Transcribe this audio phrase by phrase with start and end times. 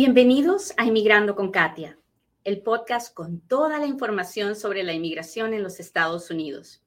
[0.00, 1.98] Bienvenidos a Inmigrando con Katia,
[2.44, 6.84] el podcast con toda la información sobre la inmigración en los Estados Unidos.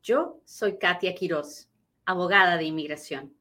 [0.00, 1.68] Yo soy Katia Quiroz,
[2.04, 3.34] abogada de inmigración.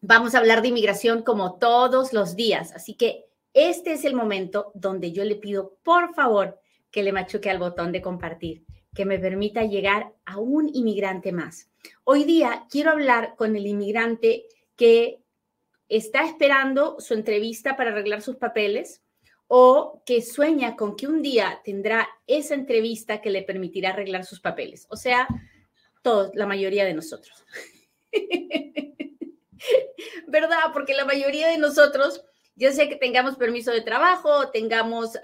[0.00, 4.72] Vamos a hablar de inmigración como todos los días, así que este es el momento
[4.74, 6.58] donde yo le pido, por favor,
[6.90, 8.64] que le machuque al botón de compartir,
[8.96, 11.70] que me permita llegar a un inmigrante más.
[12.02, 15.23] Hoy día quiero hablar con el inmigrante que
[15.88, 19.02] está esperando su entrevista para arreglar sus papeles
[19.46, 24.40] o que sueña con que un día tendrá esa entrevista que le permitirá arreglar sus
[24.40, 24.86] papeles.
[24.90, 25.28] O sea,
[26.02, 27.44] todos, la mayoría de nosotros.
[30.26, 30.72] ¿Verdad?
[30.72, 35.18] Porque la mayoría de nosotros, ya sea que tengamos permiso de trabajo, tengamos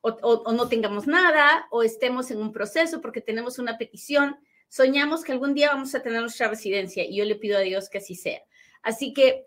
[0.00, 4.36] o, o no tengamos nada, o estemos en un proceso porque tenemos una petición,
[4.68, 7.88] soñamos que algún día vamos a tener nuestra residencia y yo le pido a Dios
[7.88, 8.42] que así sea.
[8.82, 9.46] Así que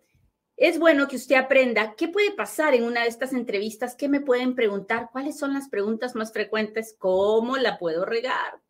[0.58, 4.22] es bueno que usted aprenda qué puede pasar en una de estas entrevistas, qué me
[4.22, 8.62] pueden preguntar, cuáles son las preguntas más frecuentes, cómo la puedo regar,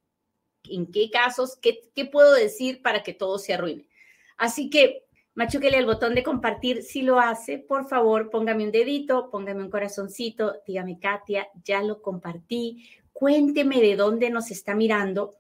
[0.64, 3.88] en qué casos, qué, puedo decir para que todo se arruine.
[4.36, 5.04] Así que
[5.36, 7.60] machúquele el botón de compartir si lo hace.
[7.60, 12.90] Por favor, póngame un dedito, póngame un corazoncito, dígame, Katia, ya lo compartí.
[13.14, 15.36] Cuénteme de dónde nos está mirando.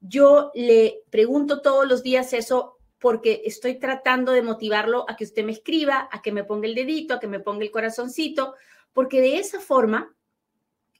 [0.00, 5.44] Yo le pregunto todos los días eso porque estoy tratando de motivarlo a que usted
[5.44, 8.54] me escriba, a que me ponga el dedito, a que me ponga el corazoncito,
[8.92, 10.14] porque de esa forma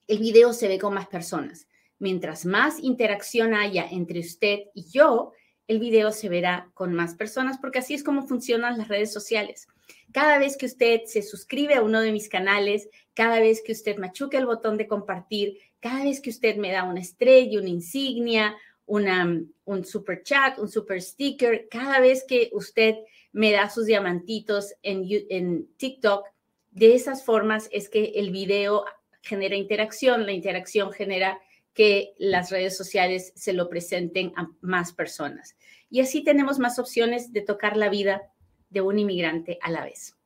[0.09, 1.69] el video se ve con más personas.
[1.99, 5.33] Mientras más interacción haya entre usted y yo,
[5.69, 9.69] el video se verá con más personas, porque así es como funcionan las redes sociales.
[10.11, 13.99] Cada vez que usted se suscribe a uno de mis canales, cada vez que usted
[13.99, 18.57] machuca el botón de compartir, cada vez que usted me da una estrella, una insignia,
[18.91, 21.69] un super chat, un super sticker.
[21.71, 22.97] Cada vez que usted
[23.33, 26.27] me da sus diamantitos en, en TikTok,
[26.73, 28.85] de esas formas es que el video
[29.23, 31.41] genera interacción, la interacción genera
[31.73, 35.57] que las redes sociales se lo presenten a más personas.
[35.89, 38.23] Y así tenemos más opciones de tocar la vida
[38.71, 40.17] de un inmigrante a la vez.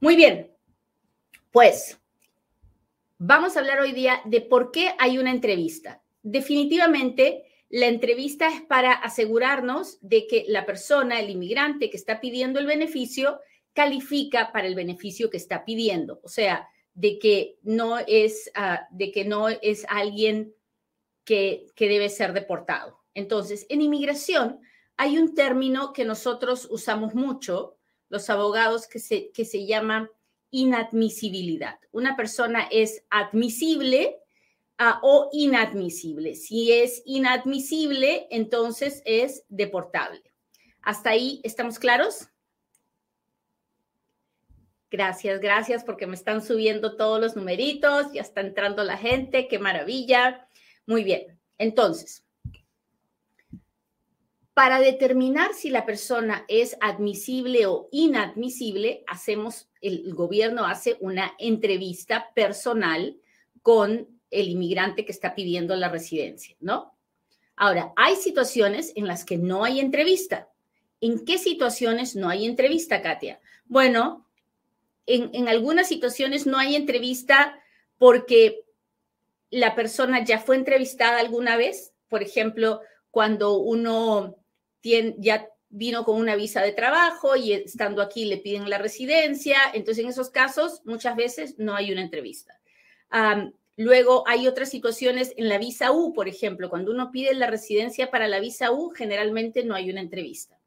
[0.00, 0.50] Muy bien,
[1.50, 1.98] pues
[3.18, 6.02] vamos a hablar hoy día de por qué hay una entrevista.
[6.22, 12.58] Definitivamente, la entrevista es para asegurarnos de que la persona, el inmigrante que está pidiendo
[12.58, 13.40] el beneficio,
[13.72, 16.20] califica para el beneficio que está pidiendo.
[16.24, 20.52] O sea, de que no es, ah, de que no es alguien
[21.24, 22.98] que, que debe ser deportado.
[23.14, 24.60] Entonces, en inmigración
[24.96, 27.76] hay un término que nosotros usamos mucho,
[28.08, 30.10] los abogados, que se, que se llama
[30.50, 31.78] inadmisibilidad.
[31.92, 34.18] Una persona es admisible
[35.02, 36.34] o inadmisible.
[36.34, 40.22] Si es inadmisible, entonces es deportable.
[40.82, 42.28] ¿Hasta ahí estamos claros?
[44.90, 49.58] Gracias, gracias porque me están subiendo todos los numeritos, ya está entrando la gente, qué
[49.58, 50.48] maravilla.
[50.86, 52.24] Muy bien, entonces,
[54.54, 62.32] para determinar si la persona es admisible o inadmisible, hacemos, el gobierno hace una entrevista
[62.34, 63.16] personal
[63.62, 66.94] con el inmigrante que está pidiendo la residencia, ¿no?
[67.56, 70.48] Ahora, hay situaciones en las que no hay entrevista.
[71.00, 73.40] ¿En qué situaciones no hay entrevista, Katia?
[73.66, 74.26] Bueno,
[75.06, 77.58] en, algunas situaciones no hay entrevista
[77.98, 78.64] porque
[79.50, 81.92] la persona ya fue entrevistada alguna vez.
[82.08, 82.80] Por ejemplo,
[83.10, 84.36] cuando uno
[84.82, 89.58] ya vino con una visa de trabajo y estando aquí le piden la residencia.
[89.74, 92.58] Entonces, en esos casos, muchas veces no hay una entrevista.
[93.80, 98.10] Luego hay otras situaciones en la visa U, por ejemplo, cuando uno pide la residencia
[98.10, 100.60] para la visa U, generalmente no hay una entrevista.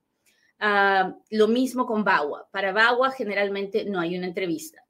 [0.57, 2.49] Ah, lo mismo con BAWA.
[2.49, 4.83] Para BAWA generalmente no hay una entrevista.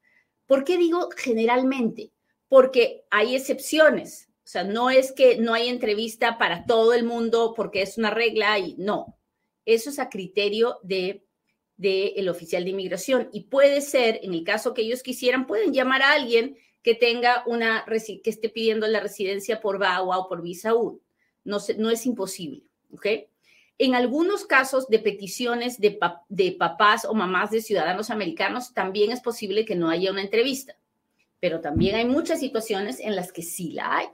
[0.45, 2.11] ¿Por qué digo generalmente?
[2.47, 4.29] Porque hay excepciones.
[4.37, 8.09] O sea, no es que no hay entrevista para todo el mundo porque es una
[8.09, 9.17] regla y no.
[9.65, 11.25] Eso es a criterio de
[11.75, 16.03] del oficial de inmigración y puede ser, en el caso que ellos quisieran, pueden llamar
[16.03, 20.75] a alguien que tenga una, que esté pidiendo la residencia por VAWA o por visa
[20.75, 21.01] U.
[21.45, 22.63] No, no es imposible,
[22.93, 23.07] ¿ok?
[23.79, 25.97] En algunos casos de peticiones de,
[26.29, 30.75] de papás o mamás de ciudadanos americanos, también es posible que no haya una entrevista,
[31.39, 34.07] pero también hay muchas situaciones en las que sí la hay.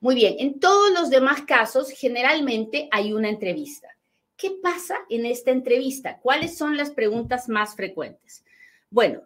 [0.00, 3.88] Muy bien, en todos los demás casos, generalmente hay una entrevista.
[4.36, 6.18] ¿Qué pasa en esta entrevista?
[6.20, 8.44] ¿Cuáles son las preguntas más frecuentes?
[8.90, 9.22] Bueno,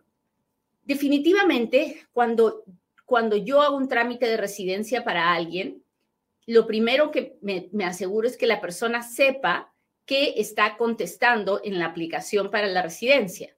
[0.85, 2.65] definitivamente, cuando,
[3.05, 5.83] cuando yo hago un trámite de residencia para alguien,
[6.47, 9.73] lo primero que me, aseguro es que la persona sepa
[10.05, 13.57] qué está contestando en la aplicación para la residencia.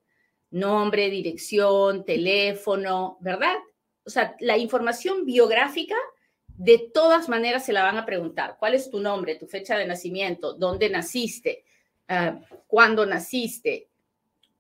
[0.51, 3.57] nombre, dirección, teléfono, ¿verdad?
[4.05, 5.97] O sea, la información biográfica
[6.47, 8.57] de todas maneras se la van a preguntar.
[8.61, 11.65] ¿Cuál es tu nombre, tu fecha de nacimiento, dónde naciste,
[12.07, 12.39] ah,
[12.69, 13.89] cuándo naciste,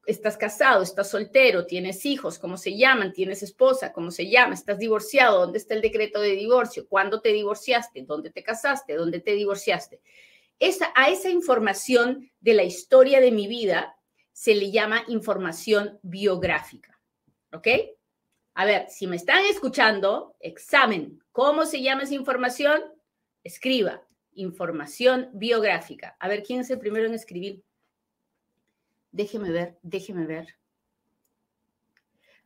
[0.06, 4.79] estás casado, estás soltero, tienes hijos, cómo se llaman, tienes esposa, cómo se llama, estás
[4.79, 9.33] divorciado, dónde está el decreto de divorcio, cuándo te divorciaste, dónde te casaste, dónde te
[9.33, 10.01] divorciaste.
[10.59, 13.97] Esa, a esa información de la historia de mi vida
[14.33, 17.01] se le llama información biográfica.
[17.53, 17.69] ¿Ok?
[18.55, 21.21] A ver, si me están escuchando, examen.
[21.33, 22.83] ¿Cómo se llama esa información?
[23.43, 24.03] Escriba.
[24.33, 26.17] Información biográfica.
[26.19, 27.62] A ver, ¿quién es el primero en escribir?
[29.15, 30.57] Déjeme ver, déjeme ver.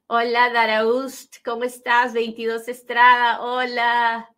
[0.06, 2.12] Hola, Daraust, ¿cómo estás?
[2.12, 4.28] 22 Estrada, hola.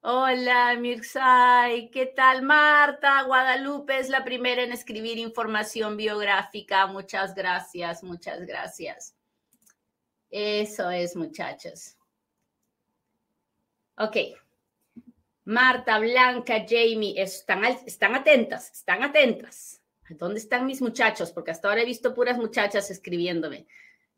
[0.00, 2.42] Hola, Mirzay, ¿qué tal?
[2.42, 6.88] Marta, Guadalupe es la primera en escribir información biográfica.
[6.88, 9.14] Muchas gracias, muchas gracias.
[10.30, 11.96] Eso es, muchachos.
[13.98, 14.16] Ok.
[15.44, 19.77] Marta, Blanca, Jamie, están, están atentas, están atentas.
[20.10, 21.32] ¿Dónde están mis muchachos?
[21.32, 23.66] Porque hasta ahora he visto puras muchachas escribiéndome.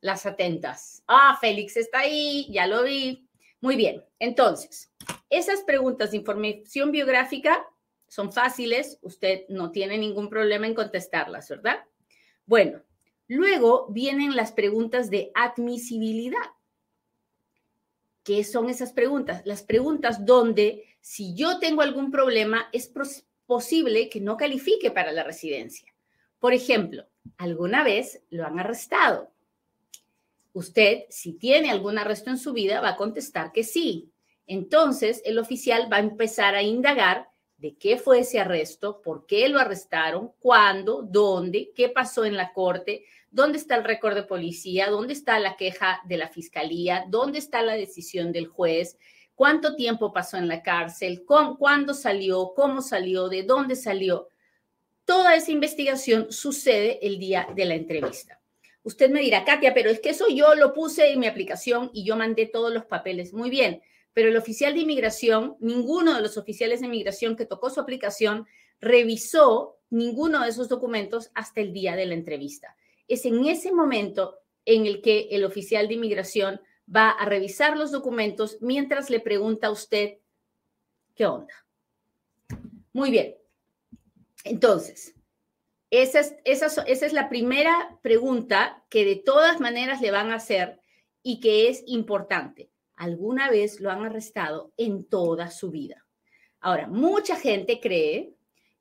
[0.00, 1.02] Las atentas.
[1.06, 3.28] Ah, Félix está ahí, ya lo vi.
[3.60, 4.04] Muy bien.
[4.18, 4.90] Entonces,
[5.28, 7.66] esas preguntas de información biográfica
[8.08, 8.98] son fáciles.
[9.02, 11.84] Usted no tiene ningún problema en contestarlas, ¿verdad?
[12.46, 12.82] Bueno,
[13.28, 16.38] luego vienen las preguntas de admisibilidad.
[18.24, 19.42] ¿Qué son esas preguntas?
[19.44, 22.88] Las preguntas donde si yo tengo algún problema es
[23.50, 25.92] posible que no califique para la residencia.
[26.38, 29.32] Por ejemplo, ¿alguna vez lo han arrestado?
[30.52, 34.12] Usted, si tiene algún arresto en su vida, va a contestar que sí.
[34.46, 39.48] Entonces, el oficial va a empezar a indagar de qué fue ese arresto, por qué
[39.48, 44.90] lo arrestaron, cuándo, dónde, qué pasó en la corte, dónde está el récord de policía,
[44.90, 48.96] dónde está la queja de la fiscalía, dónde está la decisión del juez,
[49.40, 54.28] cuánto tiempo pasó en la cárcel, cuándo salió, cómo salió, de dónde salió.
[55.06, 58.38] Toda esa investigación sucede el día de la entrevista.
[58.82, 62.04] Usted me dirá, Katia, pero es que eso yo lo puse en mi aplicación y
[62.04, 63.32] yo mandé todos los papeles.
[63.32, 63.80] Muy bien,
[64.12, 68.46] pero el oficial de inmigración, ninguno de los oficiales de inmigración que tocó su aplicación
[68.78, 72.76] revisó ninguno de esos documentos hasta el día de la entrevista.
[73.08, 76.60] Es en ese momento en el que el oficial de inmigración
[76.94, 80.18] va a revisar los documentos mientras le pregunta a usted
[81.14, 81.54] qué onda.
[82.92, 83.36] Muy bien.
[84.44, 85.14] Entonces,
[85.90, 90.80] esa es, la primera pregunta que de todas maneras le van a hacer
[91.22, 92.70] y que es importante.
[92.94, 96.06] ¿Alguna vez lo han arrestado en toda su vida?
[96.60, 98.34] Ahora, mucha gente cree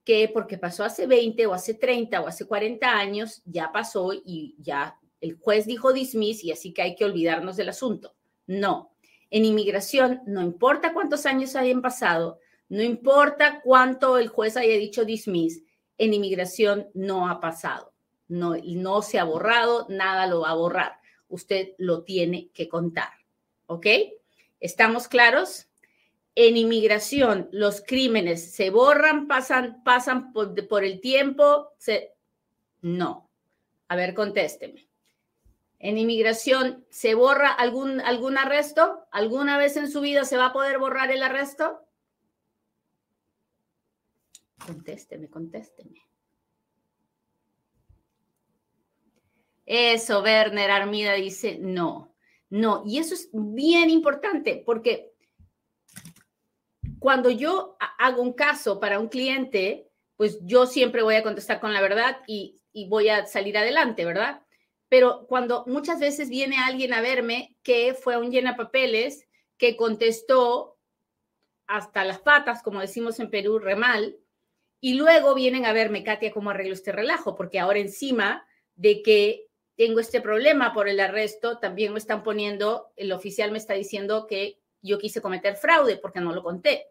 [0.04, 4.56] que porque pasó hace 20 o hace 30 o hace 40 años, ya pasó y
[4.60, 8.16] ya el juez dijo dismiss y así que hay que olvidarnos del asunto.
[8.48, 8.94] No,
[9.30, 12.40] en inmigración no importa cuántos años hayan pasado,
[12.70, 15.64] no importa cuánto el juez haya dicho dismiss,
[15.98, 17.94] en inmigración no ha pasado.
[18.28, 21.00] No, no se ha borrado, nada lo va a borrar.
[21.30, 23.10] Usted lo tiene que contar.
[23.66, 23.88] ¿Ok?
[24.60, 25.68] ¿Estamos claros?
[26.36, 31.74] En inmigración, los crímenes se borran, pasan, pasan por, el tiempo.
[32.82, 33.30] No.
[33.88, 34.89] A ver, contésteme
[35.80, 39.08] en inmigración, ¿se borra algún, algún arresto?
[39.12, 41.80] ¿Alguna vez en su vida se va a poder borrar el arresto?
[44.66, 46.06] Contésteme, contésteme.
[49.66, 52.14] Eso, Werner Armida dice, no,
[52.50, 52.84] no.
[52.86, 55.14] Y eso es bien importante porque
[57.00, 61.72] cuando yo hago un caso para un cliente, pues yo siempre voy a contestar con
[61.72, 64.42] la verdad y, y voy a salir adelante, ¿verdad?
[64.90, 69.28] Pero cuando muchas veces viene alguien a verme que fue un llena papeles,
[69.58, 70.78] que contestó
[71.68, 74.18] hasta las patas, como decimos en Perú, remal,
[74.82, 79.48] y luego vienen a verme, Katia, cómo arreglo este relajo, porque ahora encima de que
[79.76, 84.26] tengo este problema por el arresto, también me están poniendo, el oficial me está diciendo
[84.26, 86.88] que yo quise cometer fraude porque no lo conté.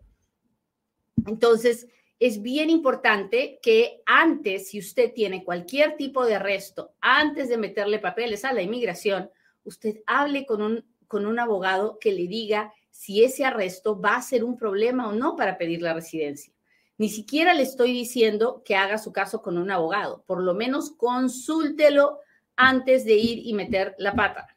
[1.26, 1.88] Entonces,
[2.20, 7.98] es bien importante que antes, si usted tiene cualquier tipo de arresto, antes de meterle
[8.00, 9.30] papeles a la inmigración,
[9.64, 14.22] usted hable con un, con un abogado que le diga si ese arresto va a
[14.22, 16.52] ser un problema o no para pedir la residencia.
[16.96, 20.24] Ni siquiera le estoy diciendo que haga su caso con un abogado.
[20.26, 22.18] Por lo menos consúltelo
[22.56, 24.56] antes de ir y meter la pata.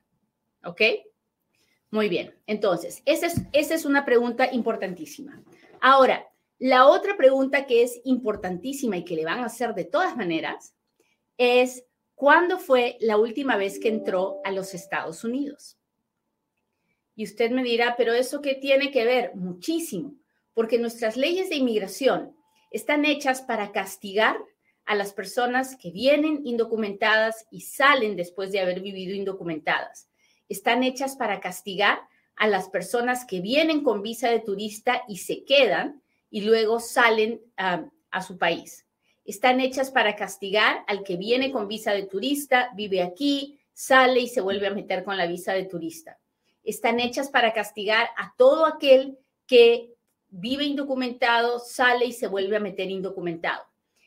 [0.65, 0.81] ¿Ok?
[1.91, 2.33] Muy bien.
[2.47, 5.43] Entonces, esa es, esa es una pregunta importantísima.
[5.79, 6.30] Ahora,
[6.61, 10.75] la otra pregunta que es importantísima y que le van a hacer de todas maneras
[11.35, 15.79] es ¿cuándo fue la última vez que entró a los Estados Unidos?
[17.15, 19.33] Y usted me dirá, pero ¿eso qué tiene que ver?
[19.33, 20.13] Muchísimo,
[20.53, 22.35] porque nuestras leyes de inmigración
[22.69, 24.37] están hechas para castigar
[24.85, 30.11] a las personas que vienen indocumentadas y salen después de haber vivido indocumentadas.
[30.47, 32.01] Están hechas para castigar
[32.35, 36.00] a las personas que vienen con visa de turista y se quedan
[36.31, 38.87] y luego salen a su país.
[39.23, 44.27] Están hechas para castigar al que viene con visa de turista, vive aquí, sale y
[44.27, 46.17] se vuelve a meter con la visa de turista.
[46.63, 49.93] Están hechas para castigar a todo aquel que
[50.29, 53.63] vive indocumentado, sale y se vuelve a meter indocumentado.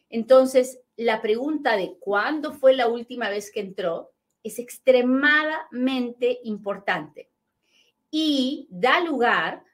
[0.08, 4.12] Entonces, la pregunta de cuándo fue la última vez que entró
[4.42, 7.30] es extremadamente importante
[8.10, 9.64] y da lugar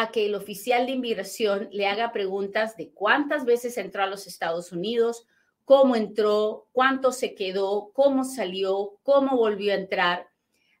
[0.00, 4.28] a que el oficial de inmigración le haga preguntas de cuántas veces entró a los
[4.28, 5.26] Estados Unidos,
[5.64, 10.28] cómo entró, cuánto se quedó, cómo salió, cómo volvió a entrar.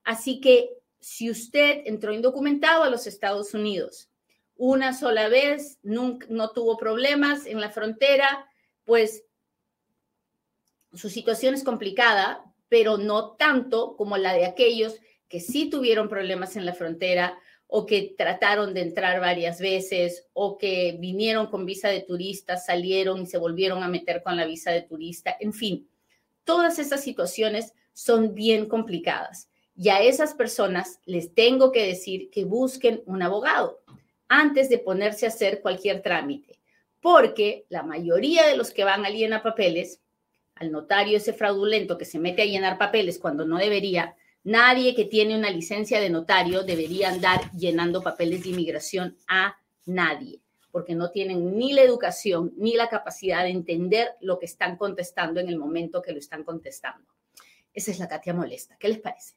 [0.04, 0.70] Así que
[1.00, 4.08] si usted entró indocumentado a los Estados Unidos
[4.54, 8.48] una sola vez, nunca, no tuvo problemas en la frontera,
[8.84, 9.24] pues
[10.92, 16.54] su situación es complicada, pero no tanto como la de aquellos que sí tuvieron problemas
[16.54, 17.36] en la frontera
[17.70, 23.22] o que trataron de entrar varias veces o que vinieron con visa de turista, salieron
[23.22, 25.36] y se volvieron a meter con la visa de turista.
[25.38, 25.86] En fin,
[26.44, 32.44] todas esas situaciones son bien complicadas y a esas personas les tengo que decir que
[32.44, 33.80] busquen un abogado
[34.28, 36.58] antes de ponerse a hacer cualquier trámite,
[37.00, 40.00] porque la mayoría de los que van a llenar papeles,
[40.54, 45.04] al notario ese fraudulento que se mete a llenar papeles cuando no debería, Nadie que
[45.04, 50.40] tiene una licencia de notario debería andar llenando papeles de inmigración a nadie,
[50.70, 55.40] porque no tienen ni la educación ni la capacidad de entender lo que están contestando
[55.40, 57.08] en el momento que lo están contestando.
[57.72, 58.76] Esa es la Katia molesta.
[58.78, 59.34] ¿Qué les parece?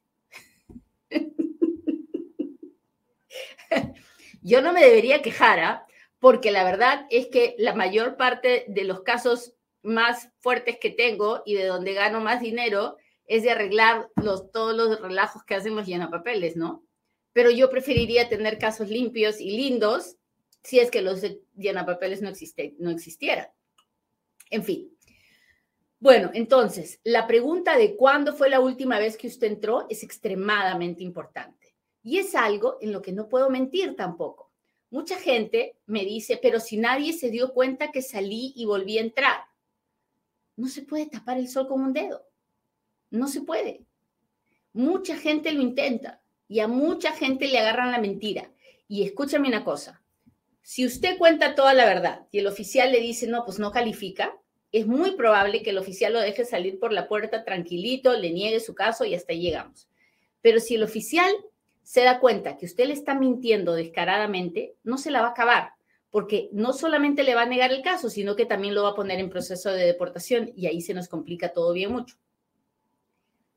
[4.41, 5.85] Yo no me debería quejar, ¿ah?
[6.21, 11.41] porque la verdad es que la mayor parte de los casos más fuertes que tengo
[11.45, 12.97] y de donde gano más dinero
[13.31, 16.83] es de arreglar los, todos los relajos que hacen los llenapapeles, ¿no?
[17.31, 20.17] Pero yo preferiría tener casos limpios y lindos
[20.63, 21.21] si es que los
[21.55, 23.47] llenapapeles no, existe, no existieran.
[24.49, 24.93] En fin.
[25.97, 31.01] Bueno, entonces, la pregunta de cuándo fue la última vez que usted entró es extremadamente
[31.01, 31.73] importante.
[32.03, 34.51] Y es algo en lo que no puedo mentir tampoco.
[34.89, 39.01] Mucha gente me dice, pero si nadie se dio cuenta que salí y volví a
[39.01, 39.45] entrar,
[40.57, 42.25] no se puede tapar el sol con un dedo.
[43.11, 43.85] No se puede.
[44.73, 48.51] Mucha gente lo intenta y a mucha gente le agarran la mentira.
[48.87, 50.01] Y escúchame una cosa,
[50.63, 54.37] si usted cuenta toda la verdad y el oficial le dice, no, pues no califica,
[54.71, 58.59] es muy probable que el oficial lo deje salir por la puerta tranquilito, le niegue
[58.59, 59.89] su caso y hasta ahí llegamos.
[60.41, 61.31] Pero si el oficial
[61.83, 65.71] se da cuenta que usted le está mintiendo descaradamente, no se la va a acabar,
[66.09, 68.95] porque no solamente le va a negar el caso, sino que también lo va a
[68.95, 72.15] poner en proceso de deportación y ahí se nos complica todo bien mucho.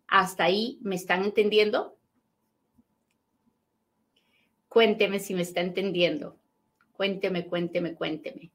[0.07, 1.97] ¿Hasta ahí me están entendiendo?
[4.69, 6.37] Cuénteme si me está entendiendo.
[6.93, 8.51] Cuénteme, cuénteme, cuénteme.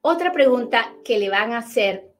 [0.00, 2.12] Otra pregunta que le van a hacer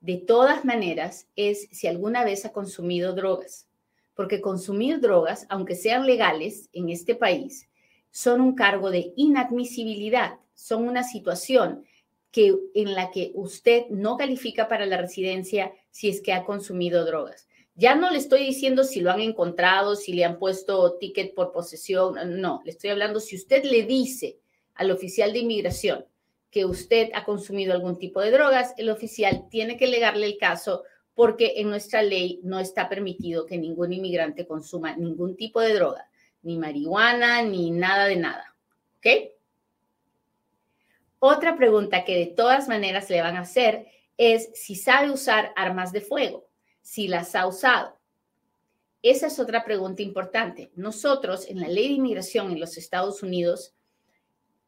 [0.00, 3.68] de todas maneras es si alguna vez ha consumido drogas.
[4.14, 7.68] Porque consumir drogas, aunque sean legales en este país,
[8.10, 11.84] son un cargo de inadmisibilidad, son una situación
[12.30, 17.04] que, en la que usted no califica para la residencia si es que ha consumido
[17.04, 17.48] drogas.
[17.74, 21.52] Ya no le estoy diciendo si lo han encontrado, si le han puesto ticket por
[21.52, 24.38] posesión, no, le estoy hablando si usted le dice
[24.74, 26.04] al oficial de inmigración
[26.50, 30.82] que usted ha consumido algún tipo de drogas, el oficial tiene que legarle el caso
[31.14, 36.08] porque en nuestra ley no está permitido que ningún inmigrante consuma ningún tipo de droga,
[36.42, 38.56] ni marihuana, ni nada de nada.
[38.98, 39.37] ¿Ok?
[41.20, 45.92] Otra pregunta que de todas maneras le van a hacer es si sabe usar armas
[45.92, 46.48] de fuego,
[46.80, 47.98] si las ha usado.
[49.02, 50.70] Esa es otra pregunta importante.
[50.74, 53.74] Nosotros en la ley de inmigración en los Estados Unidos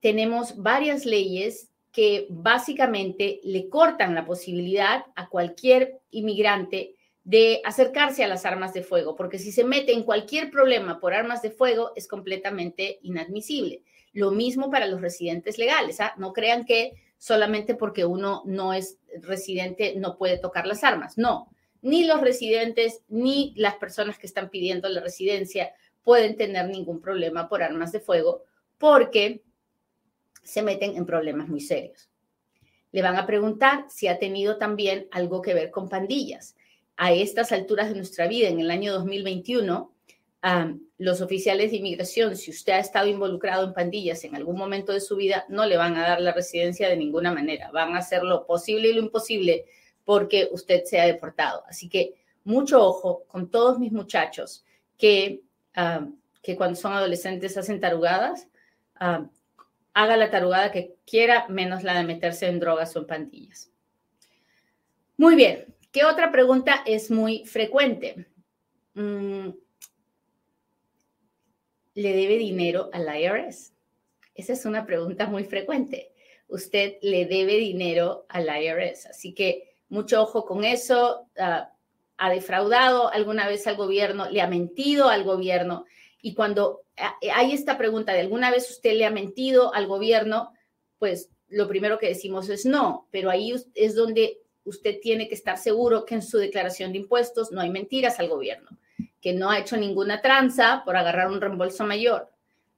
[0.00, 8.28] tenemos varias leyes que básicamente le cortan la posibilidad a cualquier inmigrante de acercarse a
[8.28, 11.92] las armas de fuego, porque si se mete en cualquier problema por armas de fuego
[11.94, 13.82] es completamente inadmisible.
[14.12, 16.00] Lo mismo para los residentes legales.
[16.00, 16.14] ¿ah?
[16.16, 21.18] No crean que solamente porque uno no es residente no puede tocar las armas.
[21.18, 21.48] No,
[21.82, 25.72] ni los residentes ni las personas que están pidiendo la residencia
[26.02, 28.44] pueden tener ningún problema por armas de fuego
[28.78, 29.42] porque
[30.42, 32.08] se meten en problemas muy serios.
[32.92, 36.56] Le van a preguntar si ha tenido también algo que ver con pandillas.
[37.02, 39.90] A estas alturas de nuestra vida, en el año 2021,
[40.98, 45.00] los oficiales de inmigración, si usted ha estado involucrado en pandillas en algún momento de
[45.00, 47.70] su vida, no le van a dar la residencia de ninguna manera.
[47.70, 49.64] Van a hacer lo posible y lo imposible
[50.04, 51.64] porque usted sea deportado.
[51.66, 54.66] Así que mucho ojo con todos mis muchachos
[54.98, 55.40] que,
[56.42, 58.46] que cuando son adolescentes hacen tarugadas.
[58.98, 63.70] haga la tarugada que quiera, menos la de meterse en drogas o en pandillas.
[65.16, 65.79] Muy bien.
[65.92, 68.26] ¿Qué otra pregunta es muy frecuente?
[68.94, 69.48] Mm,
[71.94, 73.72] ¿Le debe dinero al IRS?
[74.34, 76.12] Esa es una pregunta muy frecuente.
[76.46, 79.06] Usted le debe dinero al IRS.
[79.06, 81.26] Así que mucho ojo con eso.
[81.36, 81.72] Ah,
[82.18, 84.30] ¿Ha defraudado alguna vez al gobierno?
[84.30, 85.86] ¿Le ha mentido al gobierno?
[86.22, 90.52] Y cuando ah, hay esta pregunta de alguna vez usted le ha mentido al gobierno,
[90.98, 94.40] pues lo primero que decimos es no, pero ahí es donde
[94.70, 98.28] usted tiene que estar seguro que en su declaración de impuestos no hay mentiras al
[98.28, 98.70] gobierno
[99.20, 102.30] que no ha hecho ninguna tranza por agarrar un reembolso mayor.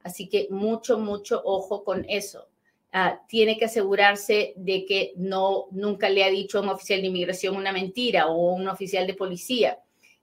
[0.02, 2.48] Así que mucho, mucho ojo con eso.
[2.92, 7.06] Ah, tiene que asegurarse de que no nunca le ha dicho a un oficial de
[7.06, 9.78] inmigración una mentira o un oficial de policía.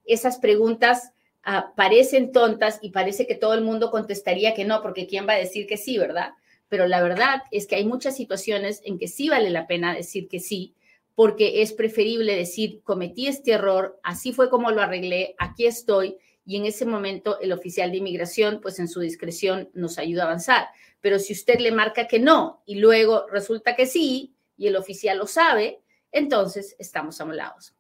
[0.05, 5.07] Esas preguntas ah, parecen tontas y parece que todo el mundo contestaría que no, porque
[5.07, 6.33] ¿quién va a decir que sí, verdad?
[6.67, 10.27] Pero la verdad es que hay muchas situaciones en que sí vale la pena decir
[10.27, 10.75] que sí,
[11.19, 16.55] porque es preferible decir, cometí este error, así fue como lo arreglé, aquí estoy, y
[16.55, 20.69] en ese momento el oficial de inmigración, pues en su discreción nos ayuda a avanzar.
[21.01, 25.17] Pero si usted le marca que no y luego resulta que sí, y el oficial
[25.17, 25.81] lo sabe,
[26.13, 27.75] entonces estamos amolados.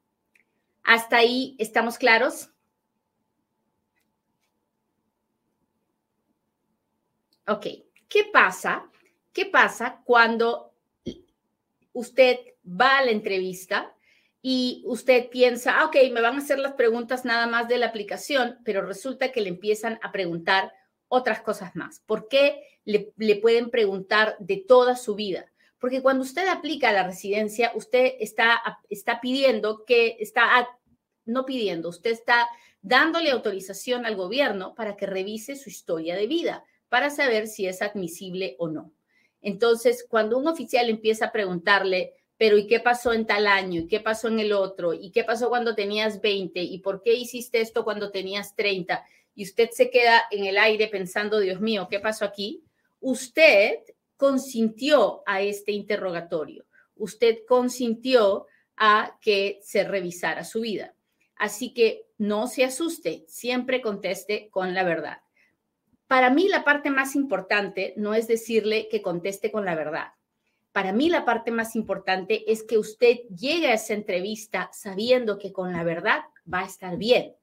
[0.83, 2.49] ¿Hasta ahí estamos claros?
[7.47, 7.67] Ok,
[8.09, 8.91] ¿qué pasa?
[9.31, 10.68] ¿Qué pasa cuando
[11.93, 13.95] usted va a la entrevista
[14.41, 17.87] y usted piensa, ah, ok, me van a hacer las preguntas nada más de la
[17.87, 20.71] aplicación, pero resulta que le empiezan a preguntar
[21.09, 22.01] otras cosas más.
[22.05, 23.11] ¿Por qué le,
[23.41, 25.51] pueden preguntar de toda su vida?
[25.79, 30.67] Porque cuando usted aplica a la residencia, usted está, está pidiendo que, está,
[31.25, 32.47] no pidiendo, usted está
[32.81, 37.81] dándole autorización al gobierno para que revise su historia de vida, para saber si es
[37.81, 38.93] admisible o no.
[39.41, 43.81] Entonces, cuando un oficial empieza a preguntarle, pero ¿y qué pasó en tal año?
[43.81, 44.93] ¿Y qué pasó en el otro?
[44.93, 46.61] ¿Y qué pasó cuando tenías 20?
[46.61, 49.03] ¿Y por qué hiciste esto cuando tenías 30?
[49.35, 52.63] Y usted se queda en el aire pensando, Dios mío, ¿qué pasó aquí?
[53.01, 53.79] Usted
[54.15, 56.65] consintió a este interrogatorio.
[56.95, 60.93] Usted consintió a que se revisara su vida.
[61.35, 65.19] Así que no se asuste, siempre conteste con la verdad.
[66.09, 70.09] Para mí la parte más importante no es decirle que conteste con la verdad
[70.71, 75.51] para mí la parte más importante es que usted llegue a esa entrevista sabiendo que
[75.51, 77.35] con la verdad va a estar bien.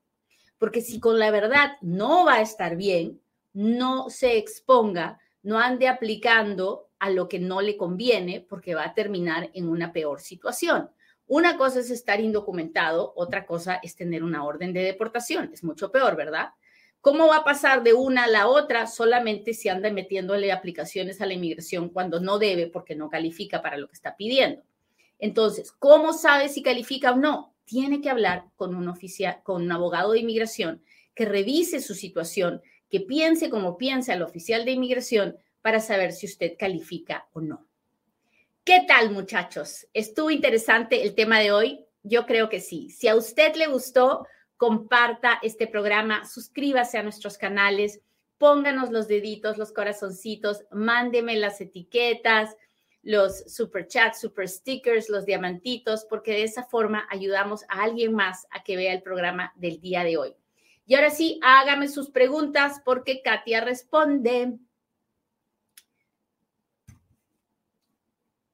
[0.58, 3.20] Porque si con la verdad no va a estar bien,
[3.52, 8.94] no se exponga, no ande aplicando a lo que no le conviene porque va a
[8.94, 10.88] terminar en una peor situación.
[11.26, 15.50] Una cosa es estar indocumentado, otra cosa es tener una orden de deportación.
[15.52, 16.50] Es mucho peor, ¿verdad?
[17.06, 21.26] ¿Cómo va a pasar de una a la otra solamente si anda metiéndole aplicaciones a
[21.26, 24.64] la inmigración cuando no debe porque no califica para lo que está pidiendo?
[25.20, 27.54] Entonces, ¿cómo sabe si califica o no?
[27.64, 30.82] Tiene que hablar con un oficial, con un abogado de inmigración
[31.14, 36.26] que revise su situación, que piense como piensa el oficial de inmigración para saber si
[36.26, 37.68] usted califica o no.
[38.64, 39.86] ¿Qué tal, muchachos?
[39.94, 41.86] ¿Estuvo interesante el tema de hoy?
[42.02, 42.90] Yo creo que sí.
[42.90, 48.00] Si a usted le gustó, comparta este programa, suscríbase a nuestros canales,
[48.38, 52.56] pónganos los deditos, los corazoncitos, mándeme las etiquetas,
[53.02, 58.46] los super chats, super stickers, los diamantitos, porque de esa forma ayudamos a alguien más
[58.50, 60.34] a que vea el programa del día de hoy.
[60.86, 64.58] Y ahora sí, hágame sus preguntas porque Katia responde.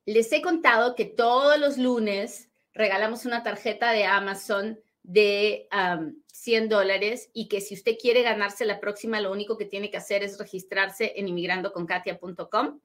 [0.04, 5.68] Les he contado que todos los lunes regalamos una tarjeta de Amazon de
[6.32, 9.96] 100 dólares y que si usted quiere ganarse la próxima, lo único que tiene que
[9.96, 12.80] hacer es registrarse en inmigrandoconkatia.com.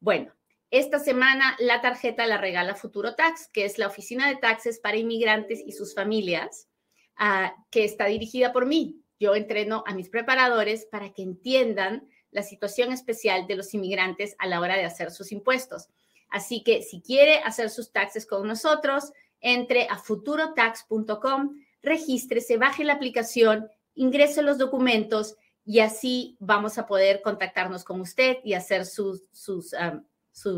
[0.00, 0.32] Bueno,
[0.70, 4.96] esta semana la tarjeta la regala Futuro Tax, que es la oficina de taxes para
[4.96, 6.68] inmigrantes y sus familias,
[7.16, 9.02] ah, que está dirigida por mí.
[9.20, 14.46] Yo entreno a mis preparadores para que entiendan la situación especial de los inmigrantes a
[14.46, 15.88] la hora de hacer sus impuestos.
[16.30, 22.94] Así que si quiere hacer sus taxes con nosotros, entre a futurotax.com, regístrese, baje la
[22.94, 29.20] aplicación, ingrese los documentos y así vamos a poder contactarnos con usted y hacer su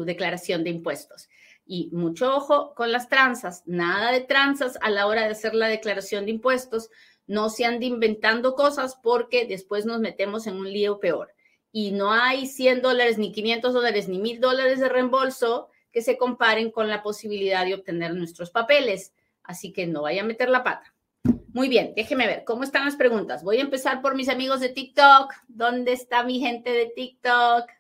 [0.05, 1.29] declaración de impuestos.
[1.67, 5.67] Y mucho ojo con las tranzas, nada de tranzas a la hora de hacer la
[5.67, 6.91] declaración de impuestos.
[7.27, 11.33] No se ande inventando cosas porque después nos metemos en un lío peor.
[11.73, 16.19] Y no hay 100 dólares, ni 500 dólares, ni 1000 dólares de reembolso que se
[16.19, 19.15] comparen con la posibilidad de obtener nuestros papeles.
[19.45, 20.93] Así que no vaya a meter la pata.
[21.53, 23.45] Muy bien, déjeme ver cómo están las preguntas.
[23.45, 25.33] Voy a empezar por mis amigos de TikTok.
[25.47, 27.71] ¿Dónde está mi gente de TikTok?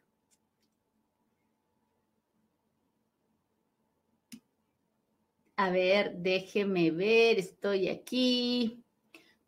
[5.56, 8.84] A ver, déjeme ver, estoy aquí.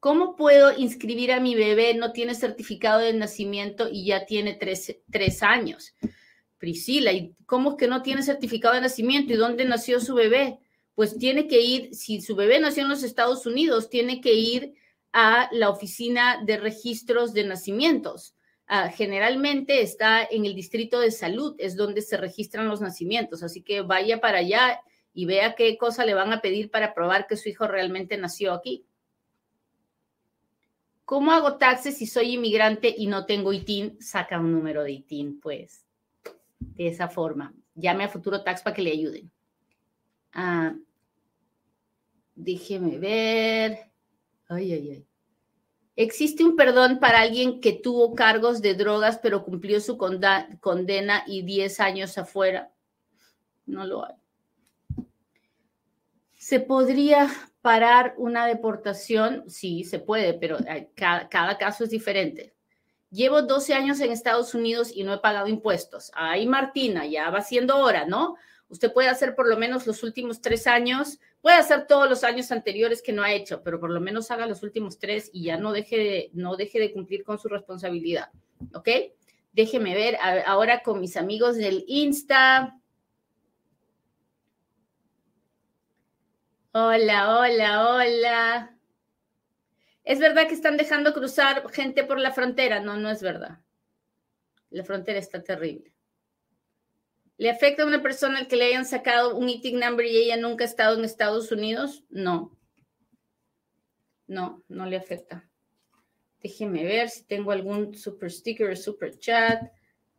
[0.00, 1.94] ¿Cómo puedo inscribir a mi bebé?
[1.94, 5.94] No tiene certificado de nacimiento y ya tiene tres, años.
[6.59, 9.33] Priscila, ¿y cómo es que no tiene certificado de nacimiento?
[9.33, 10.59] ¿Y dónde nació su bebé?
[10.95, 14.75] Pues tiene que ir, si su bebé nació en los Estados Unidos, tiene que ir
[15.12, 18.35] a la oficina de registros de nacimientos.
[18.66, 23.62] Ah, generalmente está en el distrito de salud, es donde se registran los nacimientos, así
[23.62, 24.81] que vaya para allá
[25.14, 28.53] y vea qué cosa le van a pedir para probar que su hijo realmente nació
[28.53, 28.85] aquí.
[31.07, 33.97] ¿Cómo hago si soy inmigrante y no tengo ITIN?
[34.03, 35.86] Saca un número de ITIN, pues.
[36.59, 37.55] De esa forma.
[37.75, 39.31] Llame a Futuro Tax para que le ayuden.
[40.33, 40.75] Ah,
[42.35, 43.90] déjeme ver.
[44.49, 45.07] Ay, ay, ay.
[45.97, 51.42] ¿Existe un perdón para alguien que tuvo cargos de drogas pero cumplió su condena y
[51.42, 52.71] 10 años afuera?
[53.64, 54.14] No lo hay.
[56.35, 57.29] ¿Se podría
[57.62, 59.49] parar una deportación?
[59.49, 60.59] Sí, se puede, pero
[60.95, 62.55] cada, caso es diferente.
[63.11, 66.11] Llevo 12 años en Estados Unidos y no he pagado impuestos.
[66.14, 68.37] Ay, Martina, ya va siendo hora, ¿no?
[68.69, 72.51] Usted puede hacer por lo menos los últimos tres años, puede hacer todos los años
[72.51, 75.57] anteriores que no ha hecho, pero por lo menos haga los últimos tres y ya
[75.57, 78.31] no deje de, no deje de cumplir con su responsabilidad,
[78.75, 78.88] ¿ok?
[79.53, 82.79] Déjeme ver ahora con mis amigos del Insta.
[86.73, 88.76] Hola, hola, hola.
[90.07, 92.79] ¿Es verdad que están dejando cruzar gente por la frontera?
[92.79, 93.59] No, no es verdad.
[94.71, 95.92] La frontera está terrible.
[97.38, 100.37] ¿Le afecta a una persona el que le hayan sacado un eating number y ella
[100.37, 102.05] nunca ha estado en Estados Unidos?
[102.09, 102.57] No.
[104.29, 105.51] No, no le afecta.
[106.40, 109.61] Déjeme ver si tengo algún super sticker o super chat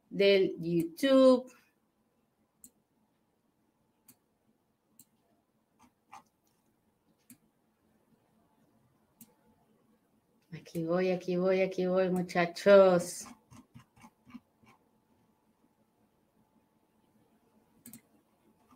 [0.09, 1.49] del YouTube.
[10.67, 13.25] Aquí voy, aquí voy, aquí voy, muchachos.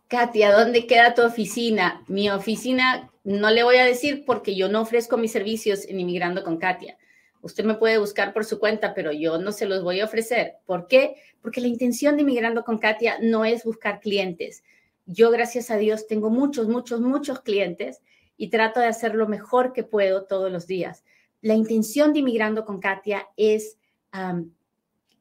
[0.08, 2.02] Katia, ¿dónde queda tu oficina?
[2.08, 6.42] Mi oficina no le voy a decir porque yo no ofrezco mis servicios en Inmigrando
[6.44, 6.96] con Katia.
[7.42, 10.54] Usted me puede buscar por su cuenta, pero yo no se los voy a ofrecer.
[10.64, 11.16] ¿Por qué?
[11.42, 14.64] Porque la intención de Inmigrando con Katia no es buscar clientes.
[15.04, 18.00] Yo, gracias a Dios, tengo muchos, muchos, muchos clientes
[18.38, 21.04] y trato de hacer lo mejor que puedo todos los días
[21.42, 23.78] la intención de Inmigrando con Katia es,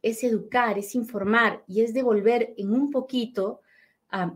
[0.02, 3.62] es educar, es informar y es devolver en un poquito,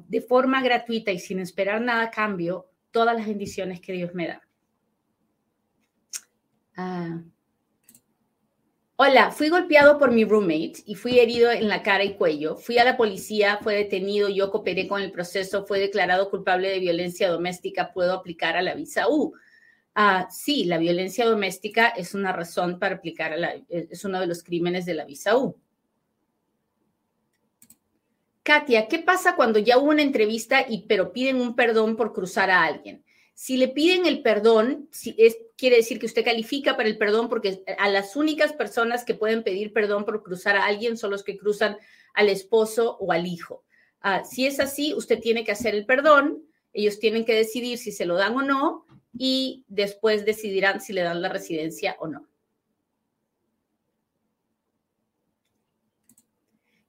[0.07, 4.27] de forma gratuita y sin esperar nada a cambio, todas las bendiciones que Dios me
[4.27, 4.41] da.
[6.77, 7.21] Ah.
[8.97, 12.55] Hola, fui golpeado por mi roommate y fui herido en la cara y cuello.
[12.55, 16.79] Fui a la policía, fue detenido, yo cooperé con el proceso, fue declarado culpable de
[16.79, 19.33] violencia doméstica, puedo aplicar a la visa U.
[19.97, 24.27] Ah, sí, la violencia doméstica es una razón para aplicar, a la, es uno de
[24.27, 25.55] los crímenes de la visa U.
[28.43, 32.51] Katia, ¿qué pasa cuando ya hubo una entrevista y pero piden un perdón por cruzar
[32.51, 33.05] a alguien?
[33.33, 37.29] Si le piden el perdón, si es, quiere decir que usted califica para el perdón
[37.29, 41.23] porque a las únicas personas que pueden pedir perdón por cruzar a alguien son los
[41.23, 41.77] que cruzan
[42.13, 43.63] al esposo o al hijo.
[44.01, 47.93] Ah, si es así, usted tiene que hacer el perdón, ellos tienen que decidir si
[47.93, 48.85] se lo dan o no
[49.17, 52.27] y después decidirán si le dan la residencia o no.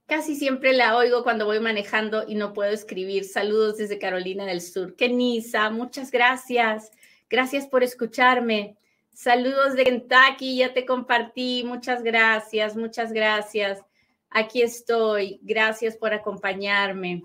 [0.05, 3.25] Casi siempre la oigo cuando voy manejando y no puedo escribir.
[3.25, 4.95] Saludos desde Carolina del Sur.
[4.95, 6.91] Kenisa, muchas gracias.
[7.29, 8.77] Gracias por escucharme.
[9.13, 11.63] Saludos de Kentucky, ya te compartí.
[11.65, 13.83] Muchas gracias, muchas gracias.
[14.29, 15.39] Aquí estoy.
[15.43, 17.23] Gracias por acompañarme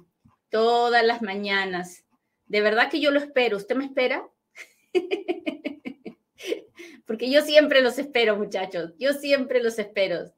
[0.48, 2.04] todas las mañanas.
[2.46, 3.58] De verdad que yo lo espero.
[3.58, 4.28] ¿Usted me espera?
[7.06, 8.92] Porque yo siempre los espero, muchachos.
[8.98, 10.32] Yo siempre los espero.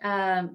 [0.00, 0.50] Ah,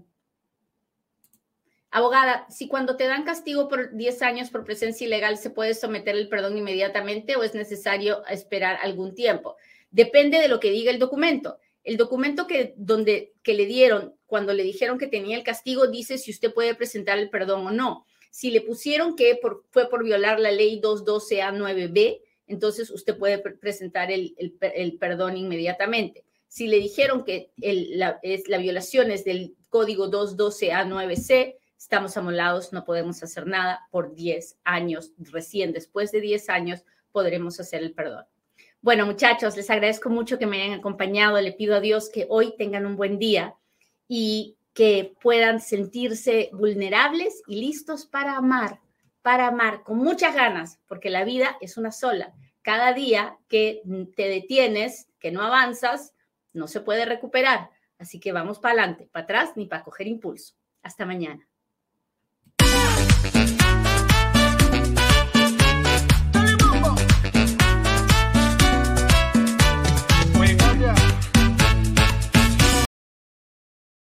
[1.89, 6.15] abogada, si cuando te dan castigo por 10 años por presencia ilegal se puede someter
[6.15, 9.55] el perdón inmediatamente o es necesario esperar algún tiempo.
[9.89, 11.57] Depende de lo que diga el documento.
[11.83, 16.17] El documento que, donde, que le dieron cuando le dijeron que tenía el castigo dice
[16.17, 18.05] si usted puede presentar el perdón o no.
[18.29, 19.39] Si le pusieron que
[19.71, 24.33] fue por violar la ley 212A9B, entonces usted puede presentar el,
[24.99, 26.23] perdón inmediatamente.
[26.47, 33.21] Si le dijeron que es, la violación es del código 212A9C, estamos amolados, no podemos
[33.21, 35.11] hacer nada por 10 años.
[35.17, 38.25] Recién después de 10 años podremos hacer el perdón.
[38.81, 41.39] Bueno, muchachos, les agradezco mucho que me hayan acompañado.
[41.41, 43.55] Le pido a Dios que hoy tengan un buen día
[44.07, 48.79] y que puedan sentirse vulnerables y listos para amar,
[49.27, 52.33] para amar con muchas ganas, porque la vida es una sola.
[52.61, 53.81] Cada día que
[54.15, 56.13] te detienes, que no avanzas,
[56.53, 57.69] no se puede recuperar.
[57.99, 60.55] Así que vamos para adelante, para atrás, ni para coger impulso.
[60.81, 61.45] Hasta mañana.